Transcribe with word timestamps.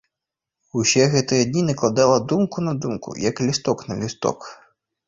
Усе 0.83 1.03
гэтыя 1.17 1.47
дні 1.51 1.61
накладала 1.69 2.17
думку 2.35 2.67
на 2.69 2.73
думку, 2.87 3.17
як 3.29 3.35
лісток 3.51 3.89
на 3.93 4.01
лісток. 4.03 4.39